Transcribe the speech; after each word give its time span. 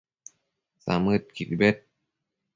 samëdquid 0.83 1.51
bed 1.59 1.77